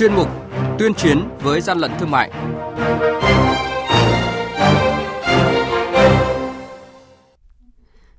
chuyên 0.00 0.14
mục 0.14 0.28
Tuyên 0.78 0.94
chiến 0.94 1.18
với 1.42 1.60
gian 1.60 1.78
lận 1.78 1.90
thương 1.98 2.10
mại. 2.10 2.30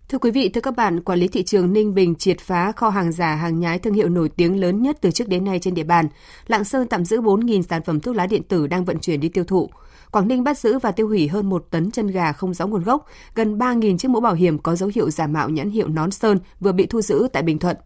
Thưa 0.10 0.18
quý 0.18 0.32
vị, 0.32 0.50
thưa 0.50 0.62
các 0.62 0.76
bạn, 0.76 1.04
quản 1.04 1.20
lý 1.20 1.28
thị 1.28 1.44
trường 1.44 1.74
Ninh 1.74 1.94
Bình 1.94 2.16
triệt 2.16 2.40
phá 2.40 2.72
kho 2.72 2.90
hàng 2.90 3.12
giả 3.12 3.36
hàng 3.36 3.60
nhái 3.60 3.80
thương 3.80 3.94
hiệu 3.94 4.10
nổi 4.10 4.30
tiếng 4.30 4.60
lớn 4.60 4.82
nhất 4.82 4.98
từ 5.02 5.12
trước 5.12 5.28
đến 5.28 5.46
nay 5.46 5.60
trên 5.60 5.74
địa 5.74 5.84
bàn. 5.84 6.08
Lạng 6.48 6.64
Sơn 6.64 6.88
tạm 6.88 7.06
giữ 7.06 7.22
4.000 7.22 7.62
sản 7.62 7.82
phẩm 7.84 8.00
thuốc 8.00 8.16
lá 8.16 8.26
điện 8.26 8.44
tử 8.44 8.68
đang 8.68 8.86
vận 8.86 9.00
chuyển 9.00 9.20
đi 9.20 9.30
tiêu 9.30 9.44
thụ. 9.44 9.70
Quảng 10.12 10.28
Ninh 10.28 10.44
bắt 10.44 10.58
giữ 10.58 10.80
và 10.80 10.92
tiêu 10.92 11.08
hủy 11.08 11.28
hơn 11.28 11.50
1 11.50 11.66
tấn 11.70 11.92
chân 11.92 12.08
gà 12.08 12.32
không 12.32 12.54
rõ 12.54 12.68
nguồn 12.68 12.84
gốc, 12.84 13.06
gần 13.36 13.58
3.000 13.58 13.98
chiếc 13.98 14.10
mũ 14.12 14.20
bảo 14.20 14.34
hiểm 14.34 14.60
có 14.60 14.76
dấu 14.76 14.92
hiệu 14.96 15.10
giả 15.10 15.28
mạo 15.28 15.50
nhãn 15.50 15.70
hiệu 15.70 15.88
nón 15.88 16.12
sơn 16.12 16.40
vừa 16.60 16.72
bị 16.72 16.86
thu 16.86 17.02
giữ 17.02 17.28
tại 17.34 17.44
Bình 17.44 17.60
Thuận. 17.60 17.78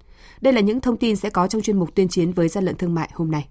Đây 0.42 0.54
là 0.54 0.62
những 0.62 0.82
thông 0.82 0.98
tin 0.98 1.16
sẽ 1.16 1.30
có 1.30 1.48
trong 1.48 1.62
chuyên 1.62 1.80
mục 1.80 1.96
tuyên 1.96 2.08
chiến 2.08 2.32
với 2.32 2.48
gian 2.48 2.64
lận 2.64 2.76
thương 2.76 2.96
mại 2.96 3.10
hôm 3.14 3.32
nay. 3.32 3.48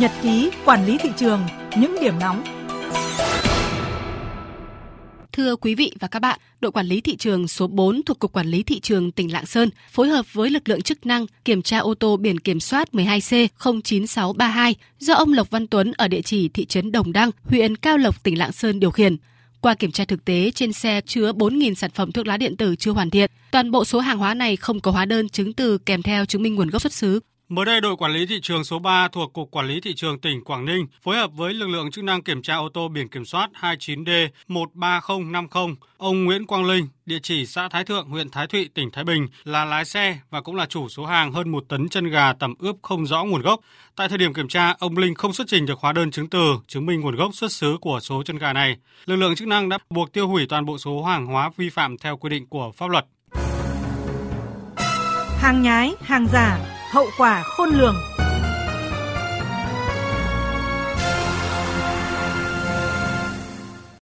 Nhật 0.00 0.10
ký 0.22 0.50
quản 0.64 0.86
lý 0.86 0.98
thị 0.98 1.10
trường, 1.16 1.40
những 1.76 1.96
điểm 2.00 2.14
nóng 2.20 2.44
Thưa 5.32 5.56
quý 5.56 5.74
vị 5.74 5.92
và 6.00 6.08
các 6.08 6.18
bạn, 6.18 6.40
đội 6.60 6.72
quản 6.72 6.86
lý 6.86 7.00
thị 7.00 7.16
trường 7.16 7.48
số 7.48 7.66
4 7.66 8.02
thuộc 8.02 8.18
Cục 8.18 8.32
Quản 8.32 8.46
lý 8.46 8.62
Thị 8.62 8.80
trường 8.80 9.12
tỉnh 9.12 9.32
Lạng 9.32 9.46
Sơn 9.46 9.70
phối 9.90 10.08
hợp 10.08 10.26
với 10.32 10.50
lực 10.50 10.68
lượng 10.68 10.82
chức 10.82 11.06
năng 11.06 11.26
kiểm 11.44 11.62
tra 11.62 11.78
ô 11.78 11.94
tô 11.94 12.16
biển 12.16 12.40
kiểm 12.40 12.60
soát 12.60 12.88
12C09632 12.92 14.74
do 14.98 15.14
ông 15.14 15.32
Lộc 15.32 15.50
Văn 15.50 15.66
Tuấn 15.66 15.92
ở 15.96 16.08
địa 16.08 16.22
chỉ 16.22 16.48
thị 16.48 16.64
trấn 16.64 16.92
Đồng 16.92 17.12
Đăng, 17.12 17.30
huyện 17.44 17.76
Cao 17.76 17.98
Lộc, 17.98 18.22
tỉnh 18.22 18.38
Lạng 18.38 18.52
Sơn 18.52 18.80
điều 18.80 18.90
khiển. 18.90 19.16
Qua 19.60 19.74
kiểm 19.74 19.92
tra 19.92 20.04
thực 20.04 20.24
tế, 20.24 20.50
trên 20.54 20.72
xe 20.72 21.00
chứa 21.00 21.32
4.000 21.32 21.74
sản 21.74 21.90
phẩm 21.90 22.12
thuốc 22.12 22.26
lá 22.26 22.36
điện 22.36 22.56
tử 22.56 22.76
chưa 22.76 22.90
hoàn 22.90 23.10
thiện. 23.10 23.30
Toàn 23.50 23.70
bộ 23.70 23.84
số 23.84 24.00
hàng 24.00 24.18
hóa 24.18 24.34
này 24.34 24.56
không 24.56 24.80
có 24.80 24.90
hóa 24.90 25.04
đơn 25.04 25.28
chứng 25.28 25.52
từ 25.52 25.78
kèm 25.78 26.02
theo 26.02 26.24
chứng 26.24 26.42
minh 26.42 26.54
nguồn 26.54 26.70
gốc 26.70 26.82
xuất 26.82 26.92
xứ. 26.92 27.20
Mới 27.48 27.64
đây, 27.64 27.80
đội 27.80 27.96
quản 27.96 28.12
lý 28.12 28.26
thị 28.26 28.40
trường 28.42 28.64
số 28.64 28.78
3 28.78 29.08
thuộc 29.08 29.32
Cục 29.32 29.50
Quản 29.50 29.66
lý 29.66 29.80
Thị 29.80 29.94
trường 29.94 30.18
tỉnh 30.18 30.44
Quảng 30.44 30.64
Ninh 30.64 30.86
phối 31.02 31.16
hợp 31.16 31.30
với 31.34 31.54
lực 31.54 31.66
lượng 31.66 31.90
chức 31.90 32.04
năng 32.04 32.22
kiểm 32.22 32.42
tra 32.42 32.56
ô 32.56 32.68
tô 32.68 32.88
biển 32.88 33.08
kiểm 33.08 33.24
soát 33.24 33.50
29D 33.60 34.28
13050. 34.48 35.76
Ông 35.96 36.24
Nguyễn 36.24 36.46
Quang 36.46 36.64
Linh, 36.64 36.88
địa 37.06 37.18
chỉ 37.22 37.46
xã 37.46 37.68
Thái 37.68 37.84
Thượng, 37.84 38.08
huyện 38.08 38.30
Thái 38.30 38.46
Thụy, 38.46 38.68
tỉnh 38.74 38.90
Thái 38.90 39.04
Bình 39.04 39.28
là 39.44 39.64
lái 39.64 39.84
xe 39.84 40.18
và 40.30 40.40
cũng 40.40 40.54
là 40.54 40.66
chủ 40.66 40.88
số 40.88 41.06
hàng 41.06 41.32
hơn 41.32 41.48
1 41.48 41.64
tấn 41.68 41.88
chân 41.88 42.10
gà 42.10 42.32
tẩm 42.32 42.54
ướp 42.58 42.76
không 42.82 43.06
rõ 43.06 43.24
nguồn 43.24 43.42
gốc. 43.42 43.60
Tại 43.96 44.08
thời 44.08 44.18
điểm 44.18 44.34
kiểm 44.34 44.48
tra, 44.48 44.74
ông 44.78 44.98
Linh 44.98 45.14
không 45.14 45.32
xuất 45.32 45.46
trình 45.48 45.66
được 45.66 45.78
hóa 45.78 45.92
đơn 45.92 46.10
chứng 46.10 46.28
từ 46.28 46.58
chứng 46.66 46.86
minh 46.86 47.00
nguồn 47.00 47.16
gốc 47.16 47.34
xuất 47.34 47.52
xứ 47.52 47.76
của 47.80 48.00
số 48.00 48.22
chân 48.22 48.38
gà 48.38 48.52
này. 48.52 48.76
Lực 49.04 49.16
lượng 49.16 49.34
chức 49.34 49.48
năng 49.48 49.68
đã 49.68 49.78
buộc 49.90 50.12
tiêu 50.12 50.28
hủy 50.28 50.46
toàn 50.48 50.64
bộ 50.64 50.78
số 50.78 51.02
hàng 51.02 51.26
hóa 51.26 51.50
vi 51.56 51.68
phạm 51.70 51.98
theo 51.98 52.16
quy 52.16 52.30
định 52.30 52.46
của 52.46 52.72
pháp 52.72 52.90
luật. 52.90 53.06
Hàng 55.38 55.62
nhái, 55.62 55.92
hàng 56.02 56.26
giả, 56.32 56.75
hậu 56.96 57.10
quả 57.18 57.42
khôn 57.42 57.68
lường. 57.70 57.96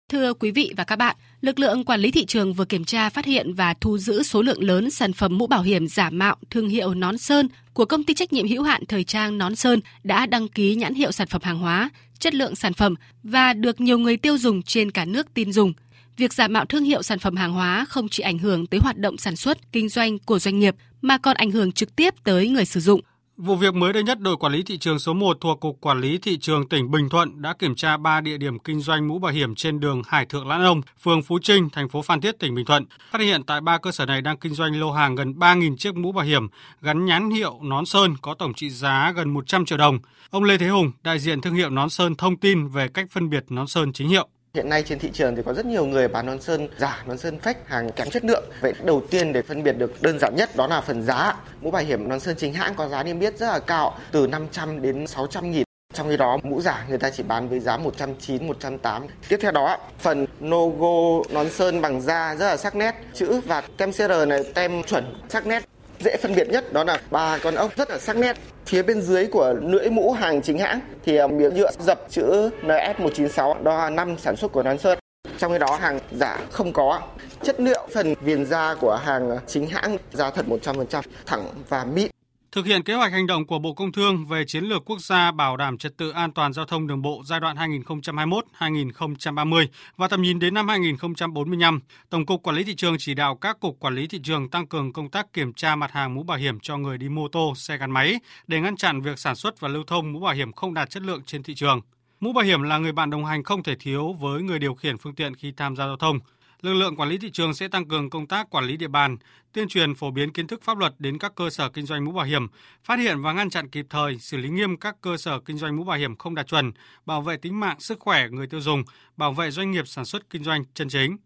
Thưa 0.09 0.33
quý 0.33 0.51
vị 0.51 0.73
và 0.77 0.83
các 0.83 0.95
bạn, 0.95 1.15
lực 1.41 1.59
lượng 1.59 1.85
quản 1.85 1.99
lý 1.99 2.11
thị 2.11 2.25
trường 2.25 2.53
vừa 2.53 2.65
kiểm 2.65 2.85
tra 2.85 3.09
phát 3.09 3.25
hiện 3.25 3.53
và 3.53 3.73
thu 3.81 3.97
giữ 3.97 4.23
số 4.23 4.41
lượng 4.41 4.63
lớn 4.63 4.91
sản 4.91 5.13
phẩm 5.13 5.37
mũ 5.37 5.47
bảo 5.47 5.61
hiểm 5.61 5.87
giả 5.87 6.09
mạo 6.09 6.35
thương 6.49 6.69
hiệu 6.69 6.93
Nón 6.93 7.17
Sơn 7.17 7.49
của 7.73 7.85
công 7.85 8.03
ty 8.03 8.13
trách 8.13 8.33
nhiệm 8.33 8.47
hữu 8.47 8.63
hạn 8.63 8.85
thời 8.85 9.03
trang 9.03 9.37
Nón 9.37 9.55
Sơn 9.55 9.79
đã 10.03 10.25
đăng 10.25 10.47
ký 10.47 10.75
nhãn 10.75 10.93
hiệu 10.93 11.11
sản 11.11 11.27
phẩm 11.27 11.41
hàng 11.43 11.59
hóa, 11.59 11.89
chất 12.19 12.35
lượng 12.35 12.55
sản 12.55 12.73
phẩm 12.73 12.95
và 13.23 13.53
được 13.53 13.81
nhiều 13.81 13.99
người 13.99 14.17
tiêu 14.17 14.37
dùng 14.37 14.61
trên 14.61 14.91
cả 14.91 15.05
nước 15.05 15.33
tin 15.33 15.51
dùng. 15.51 15.73
Việc 16.21 16.33
giả 16.33 16.47
mạo 16.47 16.65
thương 16.65 16.83
hiệu 16.83 17.01
sản 17.01 17.19
phẩm 17.19 17.35
hàng 17.35 17.53
hóa 17.53 17.85
không 17.89 18.09
chỉ 18.09 18.23
ảnh 18.23 18.37
hưởng 18.37 18.67
tới 18.67 18.79
hoạt 18.83 18.97
động 18.97 19.17
sản 19.17 19.35
xuất, 19.35 19.71
kinh 19.71 19.89
doanh 19.89 20.19
của 20.19 20.39
doanh 20.39 20.59
nghiệp 20.59 20.75
mà 21.01 21.17
còn 21.17 21.37
ảnh 21.37 21.51
hưởng 21.51 21.71
trực 21.71 21.95
tiếp 21.95 22.13
tới 22.23 22.49
người 22.49 22.65
sử 22.65 22.79
dụng. 22.79 23.01
Vụ 23.37 23.55
việc 23.55 23.73
mới 23.73 23.93
đây 23.93 24.03
nhất, 24.03 24.19
đội 24.19 24.37
quản 24.37 24.53
lý 24.53 24.63
thị 24.63 24.77
trường 24.77 24.99
số 24.99 25.13
1 25.13 25.37
thuộc 25.41 25.59
Cục 25.59 25.77
Quản 25.81 26.01
lý 26.01 26.17
Thị 26.17 26.37
trường 26.37 26.69
tỉnh 26.69 26.91
Bình 26.91 27.09
Thuận 27.09 27.41
đã 27.41 27.53
kiểm 27.59 27.75
tra 27.75 27.97
3 27.97 28.21
địa 28.21 28.37
điểm 28.37 28.59
kinh 28.59 28.81
doanh 28.81 29.07
mũ 29.07 29.19
bảo 29.19 29.31
hiểm 29.31 29.55
trên 29.55 29.79
đường 29.79 30.01
Hải 30.07 30.25
Thượng 30.25 30.47
Lãn 30.47 30.63
Ông, 30.63 30.81
phường 31.03 31.23
Phú 31.23 31.39
Trinh, 31.41 31.69
thành 31.69 31.89
phố 31.89 32.01
Phan 32.01 32.21
Thiết, 32.21 32.39
tỉnh 32.39 32.55
Bình 32.55 32.65
Thuận. 32.65 32.85
Phát 33.11 33.21
hiện 33.21 33.43
tại 33.43 33.61
ba 33.61 33.77
cơ 33.77 33.91
sở 33.91 34.05
này 34.05 34.21
đang 34.21 34.37
kinh 34.37 34.53
doanh 34.53 34.79
lô 34.79 34.91
hàng 34.91 35.15
gần 35.15 35.33
3.000 35.33 35.77
chiếc 35.77 35.95
mũ 35.95 36.11
bảo 36.11 36.25
hiểm 36.25 36.47
gắn 36.81 37.05
nhãn 37.05 37.29
hiệu 37.29 37.59
nón 37.63 37.85
sơn 37.85 38.15
có 38.21 38.33
tổng 38.33 38.53
trị 38.53 38.69
giá 38.69 39.13
gần 39.15 39.33
100 39.33 39.65
triệu 39.65 39.77
đồng. 39.77 39.99
Ông 40.29 40.43
Lê 40.43 40.57
Thế 40.57 40.67
Hùng, 40.67 40.91
đại 41.03 41.19
diện 41.19 41.41
thương 41.41 41.55
hiệu 41.55 41.69
nón 41.69 41.89
sơn 41.89 42.15
thông 42.15 42.37
tin 42.37 42.67
về 42.67 42.87
cách 42.87 43.07
phân 43.11 43.29
biệt 43.29 43.45
nón 43.49 43.67
sơn 43.67 43.93
chính 43.93 44.09
hiệu. 44.09 44.27
Hiện 44.53 44.69
nay 44.69 44.83
trên 44.83 44.99
thị 44.99 45.09
trường 45.13 45.35
thì 45.35 45.41
có 45.45 45.53
rất 45.53 45.65
nhiều 45.65 45.85
người 45.85 46.07
bán 46.07 46.25
nón 46.25 46.41
sơn 46.41 46.67
giả, 46.77 47.03
nón 47.07 47.17
sơn 47.17 47.39
fake, 47.43 47.53
hàng 47.65 47.91
kém 47.91 48.09
chất 48.09 48.25
lượng. 48.25 48.43
Vậy 48.61 48.73
đầu 48.83 49.01
tiên 49.09 49.33
để 49.33 49.41
phân 49.41 49.63
biệt 49.63 49.71
được 49.71 50.01
đơn 50.01 50.19
giản 50.19 50.35
nhất 50.35 50.49
đó 50.55 50.67
là 50.67 50.81
phần 50.81 51.03
giá. 51.03 51.35
Mũ 51.61 51.71
bảo 51.71 51.83
hiểm 51.83 52.09
nón 52.09 52.19
sơn 52.19 52.35
chính 52.37 52.53
hãng 52.53 52.75
có 52.75 52.87
giá 52.87 53.03
niêm 53.03 53.19
yết 53.19 53.37
rất 53.37 53.47
là 53.47 53.59
cao, 53.59 53.97
từ 54.11 54.27
500 54.27 54.81
đến 54.81 55.07
600 55.07 55.51
nghìn. 55.51 55.63
Trong 55.93 56.09
khi 56.09 56.17
đó 56.17 56.37
mũ 56.43 56.61
giả 56.61 56.85
người 56.89 56.97
ta 56.97 57.09
chỉ 57.09 57.23
bán 57.23 57.49
với 57.49 57.59
giá 57.59 57.77
190, 57.77 58.47
180. 58.47 59.09
Tiếp 59.29 59.37
theo 59.41 59.51
đó, 59.51 59.77
phần 59.99 60.25
logo 60.39 61.23
nón 61.29 61.49
sơn 61.49 61.81
bằng 61.81 62.01
da 62.01 62.35
rất 62.35 62.47
là 62.47 62.57
sắc 62.57 62.75
nét, 62.75 62.95
chữ 63.13 63.41
và 63.45 63.61
tem 63.77 63.91
CR 63.91 64.11
này 64.27 64.43
tem 64.53 64.83
chuẩn 64.83 65.13
sắc 65.29 65.47
nét 65.47 65.63
dễ 66.03 66.17
phân 66.17 66.35
biệt 66.35 66.49
nhất, 66.49 66.73
đó 66.73 66.83
là 66.83 67.01
ba 67.11 67.37
con 67.37 67.55
ốc 67.55 67.71
rất 67.77 67.89
là 67.89 67.99
sắc 67.99 68.17
nét. 68.17 68.37
Phía 68.65 68.81
bên 68.81 69.01
dưới 69.01 69.27
của 69.27 69.55
lưỡi 69.61 69.89
mũ 69.89 70.11
hàng 70.11 70.41
chính 70.41 70.57
hãng 70.57 70.79
thì 71.05 71.17
à, 71.17 71.27
miếng 71.27 71.55
nhựa 71.55 71.71
dập 71.79 71.99
chữ 72.09 72.49
NS196 72.63 73.63
đó 73.63 73.77
là 73.77 73.89
năm 73.89 74.17
sản 74.17 74.35
xuất 74.35 74.51
của 74.51 74.63
Nón 74.63 74.77
Sơn. 74.77 74.99
Trong 75.37 75.51
khi 75.51 75.57
đó 75.59 75.77
hàng 75.81 75.99
giả 76.11 76.39
không 76.51 76.73
có. 76.73 77.01
Chất 77.43 77.59
liệu 77.59 77.87
phần 77.93 78.15
viền 78.21 78.45
da 78.45 78.75
của 78.81 78.95
hàng 78.95 79.37
chính 79.47 79.67
hãng 79.67 79.97
da 80.13 80.29
thật 80.29 80.45
100% 80.47 81.01
thẳng 81.25 81.43
và 81.69 81.85
mịn. 81.85 82.10
Thực 82.51 82.65
hiện 82.65 82.83
kế 82.83 82.93
hoạch 82.93 83.11
hành 83.11 83.27
động 83.27 83.47
của 83.47 83.59
Bộ 83.59 83.73
Công 83.73 83.91
Thương 83.91 84.25
về 84.25 84.43
chiến 84.47 84.63
lược 84.63 84.85
quốc 84.85 85.01
gia 85.01 85.31
bảo 85.31 85.57
đảm 85.57 85.77
trật 85.77 85.97
tự 85.97 86.09
an 86.09 86.31
toàn 86.31 86.53
giao 86.53 86.65
thông 86.65 86.87
đường 86.87 87.01
bộ 87.01 87.21
giai 87.25 87.39
đoạn 87.39 87.57
2021-2030 87.57 89.67
và 89.97 90.07
tầm 90.07 90.21
nhìn 90.21 90.39
đến 90.39 90.53
năm 90.53 90.67
2045, 90.67 91.79
Tổng 92.09 92.25
cục 92.25 92.43
Quản 92.43 92.55
lý 92.55 92.63
thị 92.63 92.75
trường 92.75 92.95
chỉ 92.99 93.13
đạo 93.13 93.35
các 93.35 93.59
cục 93.59 93.79
quản 93.79 93.95
lý 93.95 94.07
thị 94.07 94.19
trường 94.23 94.49
tăng 94.49 94.67
cường 94.67 94.93
công 94.93 95.09
tác 95.09 95.33
kiểm 95.33 95.53
tra 95.53 95.75
mặt 95.75 95.91
hàng 95.91 96.13
mũ 96.13 96.23
bảo 96.23 96.37
hiểm 96.37 96.59
cho 96.59 96.77
người 96.77 96.97
đi 96.97 97.09
mô 97.09 97.27
tô, 97.27 97.53
xe 97.55 97.77
gắn 97.77 97.91
máy 97.91 98.19
để 98.47 98.59
ngăn 98.59 98.75
chặn 98.75 99.01
việc 99.01 99.19
sản 99.19 99.35
xuất 99.35 99.59
và 99.59 99.67
lưu 99.67 99.83
thông 99.87 100.13
mũ 100.13 100.19
bảo 100.19 100.33
hiểm 100.33 100.53
không 100.53 100.73
đạt 100.73 100.89
chất 100.89 101.03
lượng 101.03 101.21
trên 101.25 101.43
thị 101.43 101.55
trường. 101.55 101.81
Mũ 102.19 102.33
bảo 102.33 102.45
hiểm 102.45 102.61
là 102.61 102.77
người 102.77 102.91
bạn 102.91 103.09
đồng 103.09 103.25
hành 103.25 103.43
không 103.43 103.63
thể 103.63 103.75
thiếu 103.75 104.13
với 104.13 104.41
người 104.41 104.59
điều 104.59 104.73
khiển 104.73 104.97
phương 104.97 105.15
tiện 105.15 105.35
khi 105.35 105.53
tham 105.57 105.75
gia 105.75 105.85
giao 105.85 105.97
thông 105.97 106.19
lực 106.61 106.73
lượng 106.73 106.95
quản 106.95 107.09
lý 107.09 107.17
thị 107.17 107.31
trường 107.31 107.53
sẽ 107.53 107.67
tăng 107.67 107.87
cường 107.87 108.09
công 108.09 108.27
tác 108.27 108.49
quản 108.49 108.65
lý 108.65 108.77
địa 108.77 108.87
bàn, 108.87 109.17
tuyên 109.53 109.67
truyền 109.67 109.95
phổ 109.95 110.11
biến 110.11 110.31
kiến 110.31 110.47
thức 110.47 110.63
pháp 110.63 110.77
luật 110.77 110.93
đến 110.99 111.17
các 111.17 111.35
cơ 111.35 111.49
sở 111.49 111.69
kinh 111.69 111.85
doanh 111.85 112.05
mũ 112.05 112.11
bảo 112.11 112.25
hiểm, 112.25 112.47
phát 112.83 112.99
hiện 112.99 113.21
và 113.21 113.33
ngăn 113.33 113.49
chặn 113.49 113.69
kịp 113.69 113.85
thời, 113.89 114.19
xử 114.19 114.37
lý 114.37 114.49
nghiêm 114.49 114.77
các 114.77 114.95
cơ 115.01 115.17
sở 115.17 115.39
kinh 115.39 115.57
doanh 115.57 115.77
mũ 115.77 115.83
bảo 115.83 115.97
hiểm 115.97 116.15
không 116.15 116.35
đạt 116.35 116.47
chuẩn, 116.47 116.71
bảo 117.05 117.21
vệ 117.21 117.37
tính 117.37 117.59
mạng, 117.59 117.79
sức 117.79 117.99
khỏe 117.99 118.29
người 118.29 118.47
tiêu 118.47 118.61
dùng, 118.61 118.83
bảo 119.17 119.33
vệ 119.33 119.51
doanh 119.51 119.71
nghiệp 119.71 119.87
sản 119.87 120.05
xuất 120.05 120.29
kinh 120.29 120.43
doanh 120.43 120.63
chân 120.73 120.89
chính. 120.89 121.17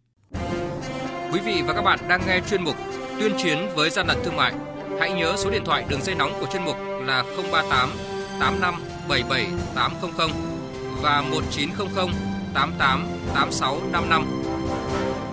Quý 1.33 1.39
vị 1.45 1.61
và 1.67 1.73
các 1.73 1.81
bạn 1.81 1.99
đang 2.07 2.21
nghe 2.27 2.41
chuyên 2.49 2.63
mục 2.63 2.75
Tuyên 3.19 3.33
chiến 3.37 3.57
với 3.75 3.89
gian 3.89 4.07
lận 4.07 4.17
thương 4.23 4.35
mại. 4.35 4.53
Hãy 4.99 5.13
nhớ 5.13 5.35
số 5.37 5.51
điện 5.51 5.61
thoại 5.65 5.85
đường 5.89 6.01
dây 6.01 6.15
nóng 6.15 6.31
của 6.39 6.47
chuyên 6.53 6.63
mục 6.65 6.75
là 7.05 7.23
038 7.23 7.89
85 8.39 8.75
77 9.09 9.47
800 9.75 10.29
và 11.01 11.21
1900 11.21 12.07
88 12.53 13.07
86 13.33 13.81
55 13.91 14.44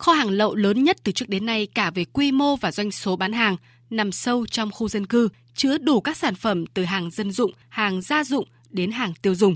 kho 0.00 0.12
hàng 0.12 0.30
lậu 0.30 0.54
lớn 0.54 0.84
nhất 0.84 0.96
từ 1.04 1.12
trước 1.12 1.28
đến 1.28 1.46
nay 1.46 1.68
cả 1.74 1.90
về 1.90 2.04
quy 2.04 2.32
mô 2.32 2.56
và 2.56 2.72
doanh 2.72 2.90
số 2.90 3.16
bán 3.16 3.32
hàng 3.32 3.56
nằm 3.90 4.12
sâu 4.12 4.46
trong 4.46 4.70
khu 4.70 4.88
dân 4.88 5.06
cư, 5.06 5.28
chứa 5.54 5.78
đủ 5.78 6.00
các 6.00 6.16
sản 6.16 6.34
phẩm 6.34 6.66
từ 6.74 6.84
hàng 6.84 7.10
dân 7.10 7.32
dụng, 7.32 7.52
hàng 7.68 8.02
gia 8.02 8.24
dụng 8.24 8.44
đến 8.70 8.90
hàng 8.90 9.12
tiêu 9.22 9.34
dùng. 9.34 9.54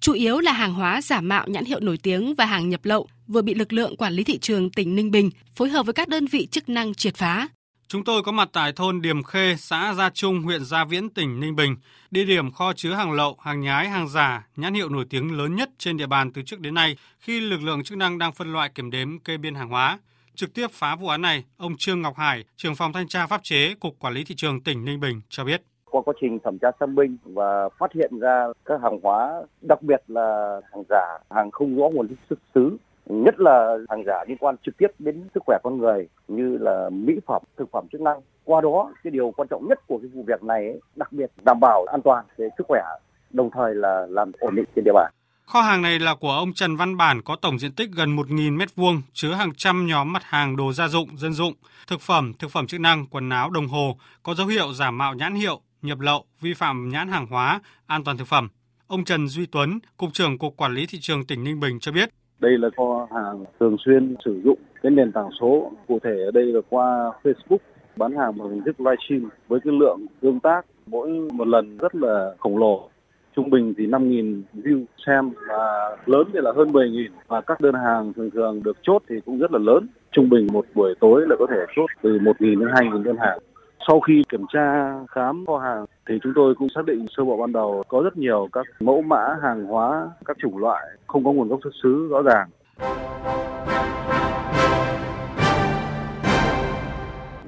Chủ 0.00 0.12
yếu 0.12 0.38
là 0.38 0.52
hàng 0.52 0.74
hóa 0.74 1.02
giả 1.02 1.20
mạo 1.20 1.46
nhãn 1.48 1.64
hiệu 1.64 1.80
nổi 1.80 1.98
tiếng 1.98 2.34
và 2.34 2.44
hàng 2.44 2.68
nhập 2.68 2.84
lậu 2.84 3.08
vừa 3.28 3.42
bị 3.42 3.54
lực 3.54 3.72
lượng 3.72 3.96
quản 3.96 4.12
lý 4.12 4.24
thị 4.24 4.38
trường 4.38 4.70
tỉnh 4.70 4.96
Ninh 4.96 5.10
Bình 5.10 5.30
phối 5.54 5.68
hợp 5.68 5.86
với 5.86 5.92
các 5.92 6.08
đơn 6.08 6.26
vị 6.26 6.46
chức 6.46 6.68
năng 6.68 6.94
triệt 6.94 7.14
phá. 7.14 7.48
Chúng 7.92 8.04
tôi 8.04 8.22
có 8.22 8.32
mặt 8.32 8.48
tại 8.52 8.72
thôn 8.72 9.00
Điềm 9.02 9.22
Khê, 9.22 9.54
xã 9.56 9.94
Gia 9.94 10.10
Trung, 10.10 10.42
huyện 10.42 10.64
Gia 10.64 10.84
Viễn, 10.84 11.08
tỉnh 11.08 11.40
Ninh 11.40 11.56
Bình, 11.56 11.76
địa 12.10 12.24
điểm 12.24 12.50
kho 12.50 12.72
chứa 12.72 12.92
hàng 12.92 13.12
lậu, 13.12 13.36
hàng 13.40 13.60
nhái, 13.60 13.88
hàng 13.88 14.08
giả, 14.08 14.46
nhãn 14.56 14.74
hiệu 14.74 14.88
nổi 14.88 15.04
tiếng 15.10 15.38
lớn 15.38 15.56
nhất 15.56 15.70
trên 15.78 15.96
địa 15.96 16.06
bàn 16.06 16.32
từ 16.32 16.42
trước 16.42 16.60
đến 16.60 16.74
nay 16.74 16.96
khi 17.18 17.40
lực 17.40 17.62
lượng 17.62 17.82
chức 17.82 17.98
năng 17.98 18.18
đang 18.18 18.32
phân 18.32 18.52
loại 18.52 18.70
kiểm 18.74 18.90
đếm 18.90 19.18
kê 19.18 19.36
biên 19.36 19.54
hàng 19.54 19.68
hóa. 19.68 19.98
Trực 20.34 20.54
tiếp 20.54 20.66
phá 20.70 20.96
vụ 20.96 21.08
án 21.08 21.22
này, 21.22 21.44
ông 21.56 21.72
Trương 21.78 22.02
Ngọc 22.02 22.16
Hải, 22.16 22.44
trưởng 22.56 22.74
phòng 22.74 22.92
thanh 22.92 23.08
tra 23.08 23.26
pháp 23.26 23.40
chế, 23.42 23.74
Cục 23.80 23.98
Quản 23.98 24.14
lý 24.14 24.24
Thị 24.24 24.34
trường 24.34 24.60
tỉnh 24.60 24.84
Ninh 24.84 25.00
Bình 25.00 25.20
cho 25.28 25.44
biết. 25.44 25.62
qua 25.90 26.02
quá 26.02 26.14
trình 26.20 26.38
thẩm 26.44 26.58
tra 26.58 26.68
xác 26.80 26.88
minh 26.88 27.16
và 27.24 27.68
phát 27.78 27.92
hiện 27.94 28.18
ra 28.20 28.46
các 28.64 28.80
hàng 28.82 29.00
hóa, 29.02 29.42
đặc 29.60 29.82
biệt 29.82 30.02
là 30.08 30.60
hàng 30.72 30.82
giả, 30.88 31.18
hàng 31.30 31.50
không 31.50 31.76
rõ 31.76 31.88
nguồn 31.88 32.08
xuất 32.28 32.38
xứ 32.54 32.76
nhất 33.10 33.40
là 33.40 33.76
hàng 33.88 34.04
giả 34.06 34.24
liên 34.28 34.36
quan 34.40 34.56
trực 34.66 34.76
tiếp 34.76 34.88
đến 34.98 35.28
sức 35.34 35.42
khỏe 35.46 35.58
con 35.64 35.78
người 35.78 36.08
như 36.28 36.58
là 36.60 36.90
mỹ 36.92 37.14
phẩm, 37.26 37.42
thực 37.56 37.70
phẩm 37.72 37.86
chức 37.92 38.00
năng. 38.00 38.20
Qua 38.44 38.60
đó, 38.60 38.92
cái 39.04 39.10
điều 39.10 39.32
quan 39.36 39.48
trọng 39.48 39.68
nhất 39.68 39.78
của 39.86 39.98
cái 40.02 40.10
vụ 40.14 40.24
việc 40.26 40.42
này 40.42 40.64
ấy, 40.64 40.80
đặc 40.96 41.12
biệt 41.12 41.30
đảm 41.44 41.60
bảo 41.60 41.84
an 41.84 42.02
toàn 42.02 42.24
về 42.36 42.48
sức 42.58 42.64
khỏe, 42.68 42.82
đồng 43.30 43.50
thời 43.50 43.74
là 43.74 44.06
làm 44.10 44.32
ổn 44.38 44.54
định 44.54 44.64
trên 44.76 44.84
địa 44.84 44.92
bàn. 44.94 45.12
Kho 45.46 45.60
hàng 45.60 45.82
này 45.82 45.98
là 45.98 46.14
của 46.14 46.30
ông 46.30 46.52
Trần 46.52 46.76
Văn 46.76 46.96
Bản 46.96 47.22
có 47.22 47.36
tổng 47.36 47.58
diện 47.58 47.72
tích 47.72 47.90
gần 47.96 48.16
1.000 48.16 48.58
m2, 48.58 49.00
chứa 49.12 49.32
hàng 49.32 49.52
trăm 49.56 49.86
nhóm 49.86 50.12
mặt 50.12 50.22
hàng 50.24 50.56
đồ 50.56 50.72
gia 50.72 50.88
dụng, 50.88 51.16
dân 51.16 51.32
dụng, 51.32 51.54
thực 51.86 52.00
phẩm, 52.00 52.32
thực 52.38 52.50
phẩm 52.50 52.66
chức 52.66 52.80
năng, 52.80 53.06
quần 53.06 53.30
áo, 53.30 53.50
đồng 53.50 53.66
hồ, 53.68 53.96
có 54.22 54.34
dấu 54.34 54.46
hiệu 54.46 54.72
giả 54.72 54.90
mạo 54.90 55.14
nhãn 55.14 55.34
hiệu, 55.34 55.60
nhập 55.82 56.00
lậu, 56.00 56.24
vi 56.40 56.54
phạm 56.54 56.88
nhãn 56.88 57.08
hàng 57.08 57.26
hóa, 57.26 57.60
an 57.86 58.04
toàn 58.04 58.18
thực 58.18 58.28
phẩm. 58.28 58.48
Ông 58.86 59.04
Trần 59.04 59.28
Duy 59.28 59.46
Tuấn, 59.46 59.78
Cục 59.96 60.12
trưởng 60.12 60.38
Cục 60.38 60.56
Quản 60.56 60.74
lý 60.74 60.86
Thị 60.86 60.98
trường 61.00 61.26
tỉnh 61.26 61.44
Ninh 61.44 61.60
Bình 61.60 61.80
cho 61.80 61.92
biết. 61.92 62.10
Đây 62.40 62.58
là 62.58 62.68
kho 62.76 63.08
hàng 63.14 63.44
thường 63.60 63.76
xuyên 63.84 64.14
sử 64.24 64.40
dụng 64.44 64.58
cái 64.82 64.90
nền 64.90 65.12
tảng 65.12 65.28
số, 65.40 65.72
cụ 65.88 65.98
thể 66.02 66.22
ở 66.24 66.30
đây 66.30 66.44
là 66.44 66.60
qua 66.70 67.12
Facebook, 67.22 67.58
bán 67.96 68.12
hàng 68.16 68.38
bằng 68.38 68.48
hình 68.48 68.62
thức 68.62 68.80
livestream 68.80 69.30
với 69.48 69.60
cái 69.64 69.72
lượng 69.72 70.06
tương 70.20 70.40
tác 70.40 70.66
mỗi 70.86 71.10
một 71.32 71.48
lần 71.48 71.78
rất 71.78 71.94
là 71.94 72.34
khổng 72.38 72.58
lồ 72.58 72.88
trung 73.36 73.50
bình 73.50 73.74
thì 73.76 73.86
5.000 73.86 74.42
view 74.54 74.84
xem 75.06 75.30
và 75.48 75.96
lớn 76.06 76.22
thì 76.32 76.38
là 76.42 76.52
hơn 76.56 76.68
10.000 76.68 77.08
và 77.28 77.40
các 77.40 77.60
đơn 77.60 77.74
hàng 77.74 78.12
thường 78.12 78.30
thường 78.30 78.62
được 78.62 78.76
chốt 78.82 79.02
thì 79.08 79.16
cũng 79.26 79.38
rất 79.38 79.52
là 79.52 79.58
lớn. 79.58 79.86
Trung 80.12 80.28
bình 80.30 80.46
một 80.52 80.66
buổi 80.74 80.94
tối 81.00 81.26
là 81.28 81.36
có 81.38 81.46
thể 81.50 81.56
chốt 81.76 81.86
từ 82.02 82.18
1.000 82.18 82.32
đến 82.38 82.68
2.000 82.68 83.02
đơn 83.02 83.16
hàng. 83.16 83.38
Sau 83.86 84.00
khi 84.00 84.22
kiểm 84.28 84.44
tra 84.52 84.94
khám 85.10 85.46
kho 85.46 85.58
hàng 85.58 85.84
thì 86.08 86.18
chúng 86.22 86.32
tôi 86.36 86.54
cũng 86.54 86.68
xác 86.74 86.86
định 86.86 87.06
sơ 87.16 87.24
bộ 87.24 87.36
ban 87.36 87.52
đầu 87.52 87.82
có 87.88 88.00
rất 88.04 88.16
nhiều 88.16 88.48
các 88.52 88.66
mẫu 88.80 89.02
mã 89.02 89.36
hàng 89.42 89.64
hóa, 89.66 90.08
các 90.24 90.36
chủng 90.42 90.58
loại 90.58 90.86
không 91.06 91.24
có 91.24 91.32
nguồn 91.32 91.48
gốc 91.48 91.60
xuất 91.64 91.70
xứ 91.82 92.08
rõ 92.10 92.22
ràng. 92.22 92.48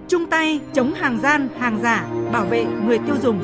Chung 0.08 0.26
tay 0.30 0.60
chống 0.72 0.92
hàng 0.94 1.18
gian, 1.18 1.48
hàng 1.58 1.78
giả, 1.82 2.06
bảo 2.32 2.44
vệ 2.44 2.64
người 2.86 2.98
tiêu 2.98 3.16
dùng. 3.16 3.38